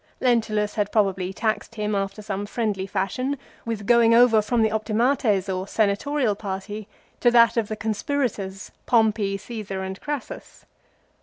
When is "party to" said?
6.33-7.29